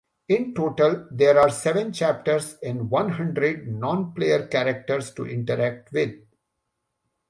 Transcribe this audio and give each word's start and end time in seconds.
In 0.29 0.55
total 0.55 1.05
there 1.11 1.39
are 1.39 1.51
seven 1.51 1.93
chapters 1.93 2.57
and 2.63 2.89
one 2.89 3.09
hundred 3.09 3.67
non-player 3.67 4.47
characters 4.47 5.13
to 5.13 5.27
interact 5.27 5.91
with. 5.91 6.15